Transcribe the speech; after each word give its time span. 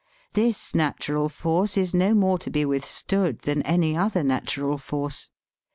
This 0.33 0.73
natural 0.73 1.29
force 1.29 1.77
is 1.77 1.93
no 1.93 2.15
more 2.15 2.39
to 2.39 2.49
be 2.49 2.65
withstood 2.65 3.41
than 3.41 3.61
any 3.61 3.95
other 3.95 4.23
natural 4.23 4.79
force. 4.79 5.29